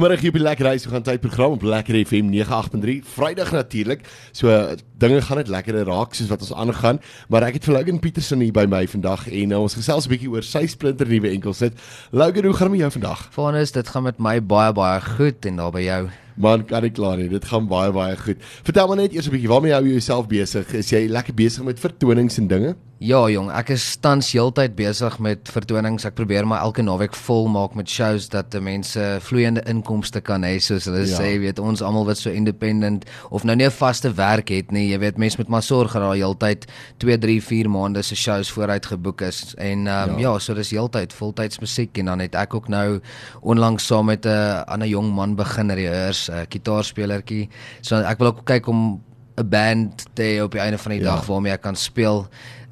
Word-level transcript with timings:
Vanmiddag 0.00 0.22
hier 0.24 0.32
op 0.32 0.36
die 0.38 0.46
Lekker 0.46 0.64
Reis, 0.64 0.84
we 0.84 0.90
gaan 0.90 1.02
tyd 1.02 1.20
program 1.20 1.52
op 1.52 1.62
Lekker 1.62 2.06
FM 2.06 2.30
98.3. 2.32 2.92
Vrydag 3.04 3.50
natuurlik. 3.52 4.06
So 4.32 4.48
dinge 4.96 5.20
gaan 5.22 5.36
net 5.36 5.48
lekkerder 5.52 5.84
raak 5.84 6.14
soos 6.16 6.30
wat 6.32 6.40
ons 6.40 6.54
aangaan, 6.56 7.02
maar 7.28 7.44
ek 7.44 7.58
het 7.58 7.68
vir 7.68 7.74
Logan 7.76 8.00
Petersen 8.00 8.40
hier 8.40 8.54
by 8.56 8.64
my 8.64 8.86
vandag 8.88 9.26
en 9.28 9.52
uh, 9.52 9.60
ons 9.60 9.76
gesels 9.76 10.08
'n 10.08 10.12
bietjie 10.14 10.32
oor 10.32 10.40
sy 10.42 10.64
splinter 10.72 11.04
nuwe 11.04 11.28
enkelsit. 11.28 11.76
Logan, 12.16 12.48
hoe 12.48 12.56
gaan 12.56 12.72
dit 12.72 12.78
met 12.78 12.80
jou 12.80 12.92
vandag? 12.96 13.28
Vanus, 13.36 13.76
dit 13.76 13.88
gaan 13.88 14.08
met 14.08 14.16
my 14.16 14.40
baie 14.40 14.72
baie 14.72 15.00
goed 15.04 15.44
en 15.44 15.56
daar 15.56 15.72
by 15.76 15.84
jou. 15.84 16.02
Man, 16.36 16.64
kan 16.64 16.84
ek 16.84 16.94
klaar 16.94 17.16
nie. 17.16 17.28
Dit 17.28 17.44
gaan 17.44 17.68
baie 17.68 17.92
baie 17.92 18.16
goed. 18.16 18.36
Vertel 18.62 18.86
maar 18.86 18.96
net 18.96 19.12
eers 19.12 19.26
'n 19.26 19.34
bietjie 19.34 19.48
waarmee 19.48 19.72
hou 19.72 19.84
jy 19.84 19.92
jouself 19.92 20.28
besig? 20.28 20.74
Is 20.74 20.90
jy 20.90 21.06
lekker 21.08 21.34
besig 21.34 21.64
met 21.64 21.80
vertonings 21.80 22.38
en 22.38 22.48
dinge? 22.48 22.76
Ja, 23.00 23.22
jong, 23.32 23.46
ek 23.56 23.70
is 23.72 23.84
tans 24.04 24.28
heeltyd 24.34 24.74
besig 24.76 25.14
met 25.24 25.48
vertonings. 25.48 26.04
Ek 26.04 26.18
probeer 26.18 26.44
my 26.44 26.58
elke 26.60 26.82
naweek 26.84 27.14
vol 27.16 27.46
maak 27.48 27.72
met 27.72 27.88
shows 27.88 28.26
dat 28.28 28.52
mense 28.60 29.00
vloeiende 29.24 29.62
inkomste 29.72 30.20
kan 30.20 30.44
hê, 30.44 30.58
soos 30.60 30.84
hulle 30.84 31.06
ja. 31.06 31.16
sê, 31.16 31.30
weet 31.40 31.62
ons 31.64 31.80
almal 31.80 32.04
wat 32.10 32.20
so 32.20 32.28
independent 32.28 33.06
of 33.32 33.46
nou 33.48 33.56
nie 33.56 33.64
'n 33.64 33.72
vaste 33.72 34.12
werk 34.12 34.52
het 34.52 34.68
nie. 34.70 34.90
Jy 34.92 34.98
weet, 35.00 35.16
mense 35.16 35.40
moet 35.40 35.48
maar 35.48 35.62
sorg 35.62 35.94
dat 35.96 36.02
daar 36.02 36.14
heeltyd 36.14 36.66
2, 36.98 37.18
3, 37.18 37.40
4 37.40 37.70
maande 37.70 38.02
se 38.02 38.14
shows 38.14 38.50
vooruit 38.52 38.84
geboek 38.84 39.22
is. 39.22 39.54
En 39.56 39.88
um, 39.88 40.18
ja. 40.18 40.18
ja, 40.18 40.38
so 40.38 40.52
dis 40.52 40.70
heeltyd 40.70 41.12
voltyds 41.12 41.58
musiek 41.60 41.96
en 41.96 42.04
dan 42.04 42.20
het 42.20 42.34
ek 42.34 42.54
ook 42.54 42.68
nou 42.68 43.00
onlangs 43.40 43.86
saam 43.86 44.12
met 44.12 44.26
'n 44.26 44.64
ander 44.68 44.88
jong 44.88 45.08
man 45.08 45.36
begin 45.36 45.70
rehears, 45.70 46.28
'n 46.30 46.46
kitaarspelertjie. 46.48 47.48
So 47.80 47.96
ek 47.96 48.18
wil 48.18 48.32
ook 48.32 48.44
kyk 48.44 48.66
om 48.68 49.00
'n 49.40 49.48
band 49.48 50.06
te 50.14 50.22
hê 50.22 50.42
op 50.42 50.52
die 50.52 50.60
einde 50.60 50.78
van 50.78 50.92
die 50.92 51.00
ja. 51.00 51.14
dag 51.14 51.26
waarmee 51.26 51.52
ek 51.52 51.62
kan 51.62 51.76
speel. 51.76 52.26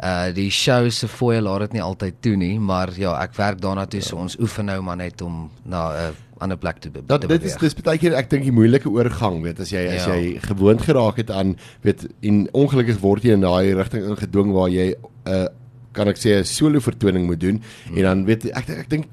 Uh 0.05 0.31
die 0.35 0.51
show 0.51 0.91
se 0.91 1.09
fooi 1.09 1.41
laat 1.41 1.61
dit 1.61 1.73
nie 1.73 1.83
altyd 1.83 2.15
toe 2.21 2.37
nie, 2.37 2.59
maar 2.61 2.93
ja, 2.95 3.17
ek 3.23 3.35
werk 3.35 3.61
daarna 3.61 3.87
toe 3.87 4.01
ja. 4.01 4.07
so 4.07 4.17
ons 4.17 4.39
oefen 4.39 4.65
nou 4.71 4.81
maar 4.83 4.97
net 4.97 5.21
om 5.23 5.51
na 5.65 5.91
'n 5.91 5.95
uh, 5.95 6.15
ander 6.39 6.57
plek 6.57 6.79
te, 6.79 6.91
dat, 6.91 7.21
te 7.21 7.27
beweeg. 7.27 7.41
Dit 7.41 7.51
is 7.51 7.75
dis 7.75 7.83
baie 7.83 7.99
keer 7.99 8.15
ek 8.15 8.31
dink 8.31 8.47
die 8.47 8.55
moeilike 8.55 8.91
oorgang, 8.91 9.43
weet 9.43 9.61
as 9.61 9.71
jy 9.75 9.83
ja. 9.89 9.97
as 9.99 10.07
jy 10.07 10.39
gewoond 10.47 10.83
geraak 10.87 11.17
het 11.17 11.31
aan 11.31 11.57
weet 11.83 12.07
en 12.21 12.47
ongelukkig 12.53 13.01
word 13.03 13.27
jy 13.27 13.33
in 13.39 13.47
daai 13.47 13.75
rigting 13.75 14.07
ingedwing 14.13 14.53
waar 14.55 14.71
jy 14.71 14.95
'n 14.95 15.33
uh, 15.33 15.47
kan 15.99 16.11
ek 16.13 16.21
sê 16.21 16.39
'n 16.39 16.47
solo 16.49 16.81
vertoning 16.81 17.27
moet 17.27 17.41
doen. 17.41 17.63
Hmm. 17.89 17.97
en 17.97 18.03
dan 18.03 18.25
weet 18.29 18.49
ek 18.51 18.69
ek, 18.69 18.89
dink 18.91 19.07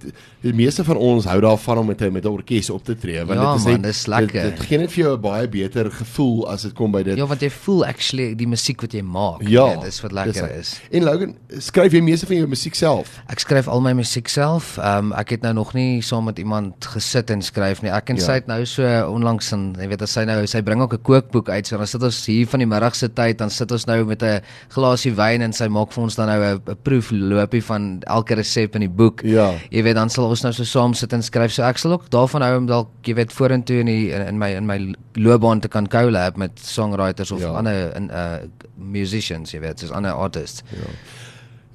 die 0.46 0.54
meeste 0.54 0.86
van 0.88 0.98
ons 0.98 1.26
hou 1.26 1.40
daarvan 1.42 1.82
om 1.82 1.88
met 1.88 2.02
'n 2.02 2.12
met 2.14 2.26
'n 2.26 2.34
orkes 2.38 2.70
op 2.70 2.84
te 2.84 2.96
tree 2.96 3.26
want 3.26 3.40
ja, 3.40 3.52
dit 3.52 3.60
is 3.60 3.66
net 3.66 3.84
dit, 3.84 4.32
dit, 4.32 4.44
dit 4.44 4.60
gee 4.68 4.78
net 4.78 4.92
vir 4.92 5.04
jou 5.04 5.14
'n 5.18 5.22
baie 5.22 5.48
beter 5.48 5.92
gevoel 5.92 6.50
as 6.50 6.62
dit 6.62 6.74
kom 6.74 6.92
by 6.92 7.04
dit. 7.04 7.18
Ja 7.18 7.26
want 7.26 7.42
jy 7.42 7.50
voel 7.50 7.86
actually 7.86 8.36
die 8.36 8.48
musiek 8.48 8.82
wat 8.82 8.94
jy 8.94 9.02
maak 9.02 9.42
ja, 9.42 9.66
nee, 9.66 9.86
dis 9.86 10.02
wat 10.02 10.12
lekker 10.12 10.48
dis, 10.48 10.60
is. 10.60 10.82
En 10.92 11.04
Logan 11.04 11.36
skryf 11.60 11.92
jy 11.92 12.02
meeste 12.02 12.26
van 12.26 12.36
jou 12.36 12.48
musiek 12.48 12.76
self? 12.76 13.20
Ek 13.28 13.40
skryf 13.40 13.68
al 13.68 13.82
my 13.82 13.94
musiek 13.94 14.28
self. 14.28 14.78
Um, 14.78 15.12
ek 15.14 15.30
het 15.30 15.42
nou 15.42 15.54
nog 15.54 15.74
nie 15.74 16.02
saam 16.02 16.26
met 16.26 16.40
iemand 16.40 16.86
gesit 16.86 17.30
en 17.30 17.42
skryf 17.42 17.82
nie. 17.82 17.92
Ek 17.92 18.10
en 18.10 18.20
ja. 18.20 18.22
sy 18.22 18.40
het 18.40 18.48
nou 18.48 18.66
so 18.66 18.84
onlangs 19.12 19.52
en 19.56 19.76
jy 19.80 19.88
weet 19.92 20.04
as 20.06 20.16
sy 20.18 20.26
nou 20.28 20.46
sy 20.50 20.62
bring 20.66 20.82
ook 20.82 20.94
'n 20.94 21.04
kookboek 21.04 21.50
uit 21.50 21.68
so 21.68 21.78
dan 21.78 21.88
sit 21.88 22.04
ons 22.04 22.26
hier 22.26 22.48
van 22.48 22.60
die 22.60 22.70
middag 22.70 22.96
se 22.96 23.10
tyd 23.10 23.38
dan 23.38 23.50
sit 23.50 23.72
ons 23.72 23.86
nou 23.86 24.06
met 24.06 24.24
'n 24.24 24.42
glasie 24.70 25.14
wyn 25.14 25.42
en 25.42 25.54
sy 25.54 25.68
maak 25.68 25.92
vir 25.92 26.04
ons 26.04 26.16
dan 26.16 26.28
nou 26.28 26.42
'n 26.56 26.75
'n 26.76 26.82
proefloopie 26.84 27.64
van 27.64 28.02
elke 28.04 28.36
resep 28.36 28.76
in 28.76 28.86
die 28.86 28.92
boek. 28.92 29.24
Ja. 29.24 29.54
Jy 29.70 29.84
weet 29.84 29.96
dan 29.96 30.10
sal 30.10 30.30
ons 30.30 30.44
nou 30.44 30.54
so 30.54 30.64
saam 30.64 30.94
sit 30.94 31.14
en 31.14 31.24
skryf. 31.24 31.52
So 31.56 31.64
ek 31.64 31.78
sal 31.78 31.96
ook 31.96 32.10
daarvan 32.12 32.42
hou 32.42 32.58
om 32.58 32.68
dalk 32.68 32.90
jy 33.04 33.16
weet 33.16 33.34
vorentoe 33.34 33.80
in 33.80 33.86
die 33.92 34.12
in 34.12 34.38
my 34.38 34.52
in 34.56 34.66
my 34.66 34.80
loopbaan 35.14 35.60
te 35.60 35.68
kan 35.68 35.88
collab 35.88 36.38
met 36.38 36.60
songwriters 36.60 37.32
of 37.32 37.40
ja. 37.40 37.54
ander 37.56 37.96
in 37.96 38.10
uh 38.10 38.38
musicians, 38.76 39.52
jy 39.52 39.60
weet, 39.60 39.80
soos 39.80 39.92
ander 39.92 40.12
artists. 40.12 40.64
Ja. 40.70 40.92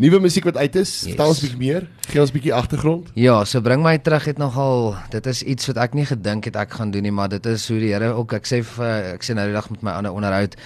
Nuwe 0.01 0.17
musiek 0.17 0.47
wat 0.48 0.56
uit 0.56 0.77
is, 0.81 0.91
yes. 1.03 1.12
vertel 1.12 1.31
ons 1.34 1.41
bietjie 1.43 1.59
meer. 1.61 1.84
Gee 2.09 2.20
ons 2.23 2.31
bietjie 2.33 2.55
agtergrond. 2.56 3.11
Ja, 3.20 3.34
so 3.45 3.61
bring 3.61 3.83
my 3.84 3.98
terug 4.01 4.25
het 4.31 4.39
nogal 4.41 4.95
dit 5.12 5.27
is 5.29 5.42
iets 5.45 5.69
wat 5.69 5.81
ek 5.84 5.97
nie 5.98 6.07
gedink 6.09 6.48
het 6.48 6.57
ek 6.57 6.79
gaan 6.79 6.95
doen 6.95 7.05
nie, 7.05 7.12
maar 7.12 7.29
dit 7.29 7.45
is 7.51 7.67
hoe 7.69 7.77
die 7.83 7.91
Here 7.92 8.15
ook 8.17 8.33
ek 8.39 8.48
sê 8.48 8.62
ek 8.65 9.27
sê 9.27 9.37
nou 9.37 9.45
die 9.51 9.57
dag 9.59 9.69
met 9.75 9.84
my 9.84 9.98
ander 10.01 10.17
onderhoud 10.17 10.57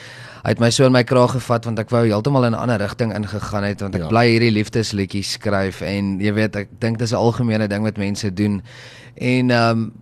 hy 0.44 0.52
het 0.52 0.62
my 0.62 0.68
so 0.76 0.86
in 0.86 0.94
my 0.94 1.02
kraag 1.08 1.34
gevat 1.34 1.66
want 1.66 1.82
ek 1.82 1.90
wou 1.90 2.04
heeltemal 2.04 2.46
in 2.46 2.54
'n 2.54 2.62
ander 2.62 2.78
rigting 2.78 3.10
ingegaan 3.16 3.64
het 3.64 3.82
want 3.82 3.98
ek 3.98 4.06
ja. 4.06 4.08
bly 4.12 4.26
hierdie 4.28 4.54
liefdesliedjies 4.54 5.34
skryf 5.40 5.82
en 5.82 6.20
jy 6.20 6.32
weet 6.36 6.56
ek 6.56 6.68
dink 6.78 6.98
dis 7.02 7.10
'n 7.10 7.18
algemene 7.18 7.66
ding 7.66 7.82
wat 7.82 7.98
mense 7.98 8.30
doen 8.30 8.62
en 9.18 9.50
ehm 9.50 9.70
um, 9.70 9.92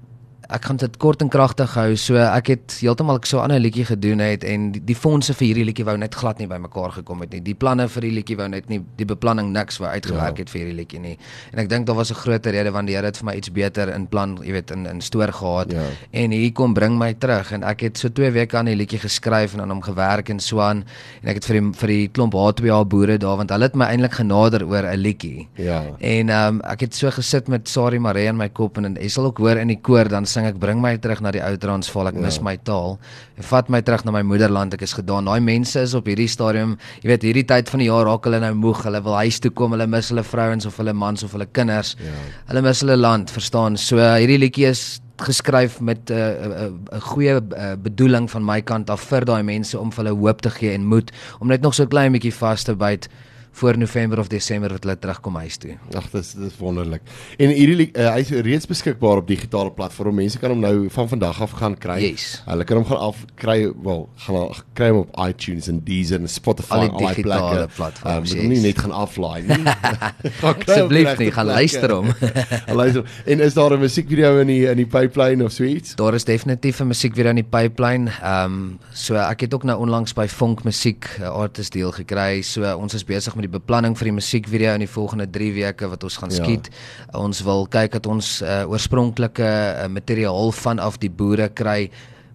ek 0.49 0.65
gaan 0.65 0.77
dit 0.77 0.97
kort 0.99 1.23
en 1.23 1.31
kragtig 1.31 1.75
hou. 1.79 1.97
So 1.97 2.19
ek 2.19 2.51
het 2.53 2.77
heeltemal 2.81 3.21
ek 3.21 3.27
so 3.27 3.39
'n 3.39 3.45
ander 3.45 3.61
liedjie 3.61 3.85
gedoen 3.85 4.19
het 4.19 4.45
en 4.45 4.73
die, 4.73 4.81
die 4.85 4.95
fondse 4.95 5.35
vir 5.35 5.47
hierdie 5.47 5.65
liedjie 5.65 5.85
wou 5.85 5.97
net 5.97 6.15
glad 6.15 6.39
nie 6.39 6.47
bymekaar 6.47 6.93
gekom 6.93 7.21
het 7.21 7.33
nie. 7.33 7.41
Die 7.41 7.55
planne 7.55 7.89
vir 7.89 8.03
die 8.03 8.11
liedjie 8.11 8.37
wou 8.37 8.49
net 8.49 8.69
nie 8.69 8.81
die 8.97 9.07
beplanning 9.07 9.53
niks 9.53 9.79
wou 9.79 9.89
uitgewerk 9.89 10.37
ja. 10.37 10.43
het 10.43 10.51
vir 10.51 10.61
hierdie 10.61 10.77
liedjie 10.77 11.01
nie. 11.01 11.19
En 11.53 11.59
ek 11.59 11.69
dink 11.69 11.87
daar 11.87 11.97
was 11.97 12.11
'n 12.11 12.15
groot 12.15 12.47
rede 12.47 12.71
want 12.71 12.87
die 12.87 12.95
Here 12.95 13.07
het 13.07 13.17
vir 13.17 13.27
my 13.27 13.35
iets 13.35 13.51
beter 13.51 13.89
in 13.89 14.07
plan, 14.07 14.39
jy 14.43 14.53
weet, 14.53 14.71
in 14.71 14.87
in 14.87 15.01
stoor 15.01 15.33
gehad. 15.33 15.73
Ja. 15.73 15.85
En 16.11 16.31
hier 16.31 16.53
kom 16.53 16.75
bring 16.75 16.99
my 16.99 17.15
terug 17.15 17.53
en 17.53 17.63
ek 17.63 17.81
het 17.81 17.99
so 17.99 18.09
2 18.09 18.31
weke 18.31 18.57
aan 18.57 18.67
die 18.67 18.77
liedjie 18.77 18.99
geskryf 18.99 19.55
en 19.55 19.61
aan 19.61 19.71
hom 19.71 19.83
gewerk 19.83 20.29
en 20.29 20.41
so 20.41 20.61
aan 20.61 20.85
en 21.23 21.29
ek 21.29 21.35
het 21.35 21.45
vir 21.45 21.61
die 21.61 21.73
vir 21.73 21.89
die 21.89 22.09
klomp 22.09 22.35
H2A 22.35 22.85
boere 22.87 23.19
daar 23.19 23.37
want 23.37 23.51
hulle 23.51 23.65
het 23.65 23.75
my 23.75 23.85
eintlik 23.85 24.13
genader 24.13 24.67
oor 24.67 24.83
'n 24.83 24.97
liedjie. 24.97 25.49
Ja. 25.57 25.83
En 25.99 26.29
ehm 26.29 26.55
um, 26.55 26.61
ek 26.61 26.81
het 26.81 26.95
so 26.95 27.11
gesit 27.11 27.49
met 27.49 27.69
Sari 27.69 27.99
Maree 27.99 28.29
in 28.29 28.37
my 28.37 28.49
kop 28.49 28.77
en 28.79 28.95
jy 28.95 29.09
sal 29.09 29.25
ook 29.25 29.39
hoor 29.39 29.57
in 29.57 29.69
die 29.69 29.81
koor 29.81 30.09
dan 30.09 30.27
sing 30.27 30.42
ek 30.49 30.59
bring 30.63 30.81
my 30.83 30.97
terug 31.03 31.21
na 31.25 31.33
die 31.35 31.43
ou 31.43 31.59
Transvaal. 31.61 32.11
Ek 32.13 32.19
ja. 32.19 32.25
mis 32.27 32.39
my 32.45 32.57
taal. 32.67 32.99
En 33.39 33.47
vat 33.51 33.69
my 33.73 33.81
terug 33.83 34.05
na 34.05 34.15
my 34.17 34.23
moederland. 34.27 34.75
Ek 34.75 34.83
is 34.87 34.97
gedaan. 34.99 35.31
Daai 35.31 35.41
mense 35.41 35.81
is 35.81 35.95
op 35.99 36.11
hierdie 36.11 36.29
stadium, 36.31 36.77
jy 37.03 37.13
weet, 37.13 37.27
hierdie 37.29 37.47
tyd 37.49 37.71
van 37.73 37.85
die 37.85 37.89
jaar 37.91 38.07
raak 38.09 38.27
hulle 38.29 38.43
nou 38.43 38.53
moeg. 38.55 38.83
Hulle 38.89 39.03
wil 39.05 39.19
huis 39.23 39.41
toe 39.43 39.51
kom. 39.51 39.77
Hulle 39.77 39.87
mis 39.87 40.11
hulle 40.13 40.27
vrouens 40.27 40.67
of 40.69 40.77
hulle 40.83 40.97
mans 40.97 41.27
of 41.27 41.33
hulle 41.37 41.47
kinders. 41.47 41.97
Ja. 42.03 42.19
Hulle 42.51 42.65
mis 42.67 42.85
hulle 42.85 42.99
land, 42.99 43.33
verstaan? 43.33 43.79
So 43.81 44.03
hierdie 44.03 44.41
liedjie 44.43 44.69
is 44.73 45.01
geskryf 45.23 45.81
met 45.81 46.11
'n 46.11 46.13
uh, 46.13 46.19
'n 46.19 46.51
uh, 46.51 46.65
'n 46.67 46.79
uh, 46.93 47.01
goeie 47.01 47.35
uh, 47.35 47.73
bedoeling 47.79 48.31
van 48.31 48.45
my 48.45 48.61
kant 48.61 48.91
af 48.91 49.01
vir 49.01 49.25
daai 49.25 49.43
mense 49.43 49.79
om 49.79 49.93
vir 49.93 50.05
hulle 50.05 50.19
hoop 50.19 50.41
te 50.41 50.51
gee 50.51 50.73
en 50.73 50.85
moed 50.85 51.13
om 51.39 51.49
net 51.49 51.61
nog 51.61 51.75
so 51.75 51.87
klein 51.87 52.13
bietjie 52.13 52.35
vas 52.35 52.63
te 52.65 52.75
byt 52.75 53.09
voor 53.53 53.79
November 53.79 54.19
of 54.19 54.29
Desember 54.33 54.71
wat 54.73 54.83
hulle 54.83 54.99
terugkom 54.99 55.37
huis 55.37 55.57
toe. 55.61 55.75
Ag 55.97 56.09
dis 56.11 56.33
dis 56.33 56.55
wonderlik. 56.59 57.03
En 57.37 57.53
hierdie 57.53 57.91
uh, 57.93 58.09
hy 58.15 58.23
is 58.25 58.31
reeds 58.47 58.67
beskikbaar 58.67 59.21
op 59.21 59.29
digitale 59.29 59.73
platforms. 59.77 60.17
Mense 60.17 60.41
kan 60.41 60.55
hom 60.55 60.63
nou 60.65 60.89
van 60.93 61.11
vandag 61.11 61.41
af 61.45 61.53
gaan 61.61 61.77
kry. 61.79 61.99
Yes. 62.01 62.41
Hulle 62.47 62.65
kan 62.69 62.81
hom 62.81 62.87
gaan 62.89 63.03
af 63.11 63.21
kry, 63.41 63.59
wel, 63.85 64.07
gaan 64.25 64.63
kry 64.79 64.89
hom 64.91 65.03
op 65.05 65.19
iTunes 65.27 65.69
en 65.69 65.83
Deezer 65.85 66.21
en 66.21 66.33
Spotify 66.33 66.81
al 66.81 66.89
die 66.89 67.07
digitale 67.07 67.67
platforms. 67.77 68.33
Um, 68.33 68.41
yes. 68.41 68.49
Nie 68.55 68.63
net 68.65 68.81
gaan 68.81 68.95
aflaai 68.97 69.43
nie. 69.51 69.61
Asseblief 70.53 71.13
nie, 71.21 71.29
gaan 71.37 71.51
luister 71.53 71.93
hom. 71.93 72.09
luister. 72.73 73.05
En 73.27 73.45
is 73.45 73.55
daar 73.59 73.77
'n 73.77 73.85
musiekvideo 73.85 74.41
in 74.41 74.47
die 74.47 74.65
in 74.71 74.81
die 74.81 74.89
pipeline 74.89 75.45
of 75.45 75.53
so 75.53 75.65
iets? 75.69 75.95
Daar 76.01 76.15
is 76.15 76.25
definitief 76.25 76.81
'n 76.81 76.89
musiekvideo 76.89 77.37
in 77.37 77.43
die 77.45 77.51
pipeline. 77.59 78.11
Ehm 78.23 78.45
um, 78.45 78.79
so 78.93 79.15
ek 79.15 79.41
het 79.45 79.55
ook 79.55 79.69
nou 79.69 79.79
onlangs 79.79 80.17
by 80.17 80.27
Funk 80.29 80.65
Musiek 80.65 81.07
'n 81.21 81.29
artist 81.29 81.73
deel 81.73 81.93
gekry. 81.93 82.43
So 82.43 82.77
ons 82.77 82.95
is 82.95 83.05
besig 83.05 83.35
met 83.43 83.51
die 83.51 83.59
beplanning 83.59 83.97
vir 83.99 84.11
die 84.11 84.17
musiekvideo 84.21 84.77
in 84.79 84.85
die 84.87 84.91
volgende 84.91 85.27
3 85.35 85.51
weke 85.59 85.91
wat 85.91 86.07
ons 86.07 86.19
gaan 86.23 86.31
ja. 86.31 86.43
skiet. 86.43 86.71
Ons 87.19 87.43
wil 87.47 87.67
kyk 87.67 87.99
dat 87.99 88.07
ons 88.07 88.39
uh, 88.43 88.63
oorspronklike 88.71 89.51
uh, 89.51 89.89
materiaal 89.91 90.55
vanaf 90.55 91.01
die 91.03 91.11
boere 91.11 91.51
kry 91.51 91.91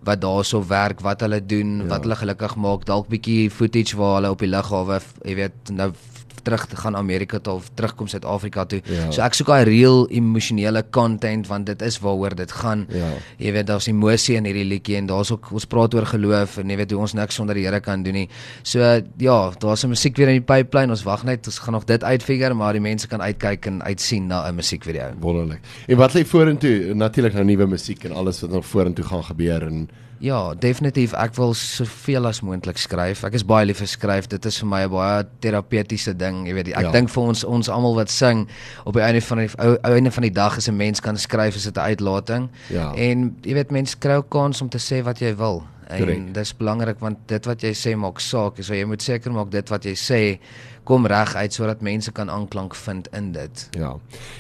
wat 0.08 0.22
daarso 0.24 0.62
werk, 0.68 1.02
wat 1.04 1.24
hulle 1.26 1.40
doen, 1.44 1.82
ja. 1.82 1.90
wat 1.92 2.06
hulle 2.06 2.20
gelukkig 2.20 2.56
maak, 2.64 2.86
dalk 2.88 3.10
bietjie 3.12 3.50
footage 3.52 3.98
waar 4.00 4.20
hulle 4.20 4.32
op 4.32 4.44
die 4.44 4.52
lughawe, 4.52 5.02
jy 5.28 5.36
weet, 5.42 5.74
nou 5.76 5.92
terug 6.48 6.66
te 6.72 6.80
gaan 6.80 6.96
Amerika 6.96 7.40
toe 7.44 7.58
of 7.60 7.70
terugkom 7.76 8.08
Suid-Afrika 8.12 8.66
toe. 8.72 8.80
Ja. 8.88 9.10
So 9.12 9.24
ek 9.26 9.36
soek 9.38 9.52
daai 9.52 9.68
real 9.68 10.06
emosionele 10.16 10.84
content 10.96 11.50
want 11.52 11.68
dit 11.70 11.84
is 11.86 12.00
waaroor 12.04 12.38
dit 12.40 12.56
gaan. 12.62 12.86
Ja. 12.94 13.12
Jy 13.42 13.54
weet 13.58 13.68
daar's 13.68 13.90
emosie 13.92 14.38
in 14.40 14.48
hierdie 14.48 14.68
liedjie 14.68 14.98
en 15.02 15.10
daar's 15.12 15.34
ook 15.36 15.52
ons 15.52 15.68
praat 15.70 15.98
oor 15.98 16.08
geloof 16.08 16.58
en 16.64 16.72
jy 16.72 16.80
weet 16.80 16.96
hoe 16.96 17.04
ons 17.08 17.18
niks 17.18 17.40
sonder 17.40 17.58
die 17.58 17.66
Here 17.68 17.82
kan 17.84 18.04
doen 18.06 18.16
nie. 18.22 18.28
So 18.64 18.80
ja, 18.80 19.38
daar's 19.60 19.84
'n 19.84 19.90
musiek 19.90 20.16
weer 20.18 20.30
in 20.30 20.40
die 20.40 20.48
pipeline. 20.54 20.92
Ons 20.92 21.04
wag 21.04 21.24
net, 21.24 21.48
ons 21.48 21.60
gaan 21.60 21.74
nog 21.74 21.86
dit 21.86 22.04
uitfigure, 22.04 22.54
maar 22.54 22.74
die 22.74 22.82
mense 22.82 23.08
kan 23.08 23.22
uitkyk 23.22 23.66
en 23.66 23.84
uitsien 23.84 24.28
na 24.28 24.48
'n 24.48 24.56
musiekvideo. 24.56 25.14
Wonderlik. 25.20 25.60
En 25.88 25.98
wat 25.98 26.14
lê 26.14 26.26
vorentoe? 26.26 26.94
Natuurlik 26.94 27.34
nou 27.34 27.44
nuwe 27.44 27.68
musiek 27.68 28.04
en 28.04 28.12
alles 28.12 28.42
wat 28.42 28.52
nog 28.52 28.66
vorentoe 28.66 29.06
gaan 29.06 29.24
gebeur 29.24 29.62
en 29.64 29.90
Ja, 30.18 30.56
definitief. 30.58 31.12
Ek 31.14 31.36
wil 31.38 31.52
soveel 31.54 32.26
as 32.26 32.40
moontlik 32.42 32.80
skryf. 32.82 33.22
Ek 33.28 33.36
is 33.38 33.44
baie 33.46 33.68
lief 33.70 33.84
vir 33.84 33.90
skryf. 33.92 34.30
Dit 34.32 34.48
is 34.50 34.58
vir 34.58 34.68
my 34.68 34.82
'n 34.86 34.90
baie 34.90 35.26
terapeutiese 35.42 36.18
ding, 36.18 36.37
jy 36.46 36.54
weet. 36.54 36.68
Ek 36.68 36.90
ja. 36.90 36.92
dink 36.92 37.10
vir 37.10 37.24
ons 37.24 37.44
ons 37.44 37.70
almal 37.70 37.96
wat 37.96 38.10
sing 38.10 38.48
op 38.86 38.94
die 38.94 39.02
einde 39.02 39.22
van 39.22 39.38
die 39.38 39.50
ou 39.58 39.96
einde 39.96 40.12
van 40.12 40.24
die 40.24 40.34
dag 40.34 40.58
is 40.58 40.68
'n 40.68 40.78
mens 40.78 41.00
kan 41.00 41.18
skryf 41.18 41.56
as 41.56 41.64
dit 41.64 41.78
'n 41.78 41.80
uitlating. 41.80 42.50
Ja. 42.70 42.94
En 42.94 43.38
jy 43.42 43.54
weet 43.54 43.72
mense 43.72 43.98
kry 43.98 44.14
ook 44.14 44.30
kans 44.30 44.62
om 44.62 44.70
te 44.70 44.78
sê 44.80 45.04
wat 45.04 45.20
jy 45.20 45.36
wil. 45.36 45.64
En 45.88 46.34
dis 46.34 46.58
belangrik 46.58 47.00
want 47.00 47.18
dit 47.26 47.46
wat 47.46 47.62
jy 47.62 47.74
sê 47.74 47.96
maak 47.96 48.20
saak. 48.20 48.60
So 48.60 48.74
jy 48.74 48.86
moet 48.86 49.02
seker 49.02 49.32
maak 49.32 49.52
dit 49.52 49.70
wat 49.70 49.84
jy 49.84 49.96
sê 49.96 50.40
kom 50.88 51.08
reg 51.10 51.36
uit 51.36 51.54
sodat 51.54 51.82
mense 51.84 52.12
kan 52.16 52.30
aanklank 52.32 52.76
vind 52.76 53.10
in 53.12 53.32
dit. 53.36 53.68
Ja. 53.76 53.92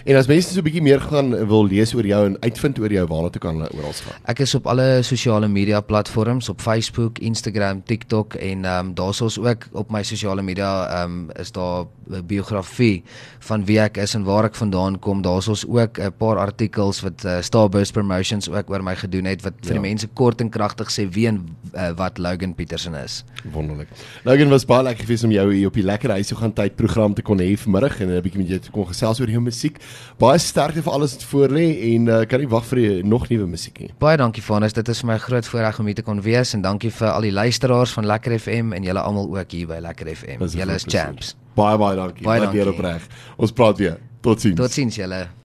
En 0.05 0.15
as 0.15 0.29
mense 0.31 0.53
so 0.53 0.59
'n 0.61 0.63
bietjie 0.63 0.81
meer 0.81 1.01
gaan 1.01 1.29
wil 1.47 1.67
lees 1.67 1.93
oor 1.95 2.07
jou 2.07 2.25
en 2.25 2.37
uitvind 2.39 2.79
oor 2.79 2.91
jou, 2.91 3.05
waar 3.07 3.29
toe 3.29 3.41
kan 3.41 3.59
hulle 3.59 3.69
oral 3.75 3.93
gaan? 3.93 4.21
Ek 4.25 4.39
is 4.39 4.55
op 4.55 4.67
alle 4.67 5.03
sosiale 5.03 5.47
media 5.47 5.81
platforms 5.81 6.49
op 6.49 6.61
Facebook, 6.61 7.19
Instagram, 7.19 7.83
TikTok 7.83 8.33
en 8.35 8.65
ehm 8.65 8.87
um, 8.87 8.93
daar's 8.95 9.21
ons 9.21 9.39
ook 9.39 9.67
op 9.71 9.91
my 9.91 10.03
sosiale 10.03 10.41
media 10.41 10.87
ehm 10.87 11.11
um, 11.11 11.31
is 11.35 11.51
daar 11.51 11.85
'n 12.09 12.25
biografie 12.25 13.03
van 13.39 13.65
wie 13.65 13.79
ek 13.79 13.97
is 13.97 14.15
en 14.15 14.23
waar 14.23 14.45
ek 14.45 14.55
vandaan 14.55 14.99
kom. 14.99 15.21
Daar's 15.21 15.47
ons 15.47 15.65
ook 15.67 15.99
'n 15.99 16.13
paar 16.17 16.37
artikels 16.37 17.01
wat 17.01 17.25
uh, 17.25 17.41
Starburst 17.41 17.93
Promotions 17.93 18.49
ook 18.49 18.69
oor 18.69 18.83
my 18.83 18.95
gedoen 18.95 19.25
het 19.25 19.41
wat 19.41 19.53
vir 19.61 19.75
ja. 19.75 19.81
die 19.81 19.89
mense 19.89 20.07
kort 20.07 20.41
en 20.41 20.49
kragtig 20.49 20.91
sê 20.91 21.07
wie 21.09 21.27
en 21.27 21.43
uh, 21.73 21.91
wat 21.95 22.17
Logan 22.17 22.55
Petersen 22.55 22.93
is. 22.93 23.23
Wonderlik. 23.51 23.87
Logan 24.23 24.49
was 24.49 24.65
baie 24.65 24.83
lekker 24.83 25.05
gewees 25.05 25.23
om 25.23 25.31
jou 25.31 25.53
hier 25.53 25.67
op 25.67 25.73
die 25.73 25.83
lekker 25.83 26.09
huis 26.09 26.31
toe 26.37 26.45
gaan 26.45 26.53
tyd 26.53 26.75
program 26.77 27.13
te 27.13 27.21
kon 27.25 27.39
hê 27.41 27.57
vanmiddag 27.57 28.01
en 28.01 28.09
'n 28.09 28.21
bietjie 28.21 28.41
met 28.41 28.49
jou 28.49 28.59
te 28.59 28.71
kon 28.71 28.85
gesels 28.85 29.19
oor 29.19 29.29
jou 29.29 29.41
musiek. 29.41 29.77
Baie 30.19 30.37
sterkte 30.37 30.83
vir 30.83 30.93
alles 30.93 31.13
wat 31.13 31.23
voor 31.23 31.49
lê 31.49 31.95
en 31.95 32.07
uh, 32.07 32.25
kan 32.25 32.39
nie 32.39 32.47
wag 32.47 32.65
vir 32.65 32.77
die 32.77 33.03
nog 33.03 33.29
nuwe 33.29 33.47
musiek 33.47 33.79
nie. 33.79 33.89
Baie 33.99 34.17
dankie 34.17 34.43
Vanus, 34.43 34.73
dit 34.73 34.87
is 34.87 35.01
vir 35.01 35.07
my 35.07 35.17
groot 35.17 35.45
voorreg 35.45 35.79
om 35.79 35.85
hier 35.85 35.95
te 35.95 36.03
kon 36.03 36.21
wees 36.21 36.53
en 36.53 36.61
dankie 36.61 36.91
vir 36.91 37.09
al 37.09 37.21
die 37.21 37.31
luisteraars 37.31 37.91
van 37.91 38.05
Lekker 38.05 38.39
FM 38.39 38.73
en 38.73 38.83
julle 38.83 38.99
almal 38.99 39.37
ook 39.37 39.51
hier 39.51 39.67
by 39.67 39.79
Lekker 39.79 40.15
FM. 40.15 40.45
Julle 40.45 40.75
is 40.75 40.85
champs. 40.85 41.35
Baie 41.55 41.77
baie 41.77 41.95
dankie. 41.95 42.23
Baie 42.23 42.41
dankie. 42.41 42.69
opreg. 42.69 43.07
Ons 43.37 43.51
praat 43.51 43.77
weer. 43.77 43.97
Totsiens. 44.21 44.55
Totsiens 44.55 44.95
julle. 44.95 45.27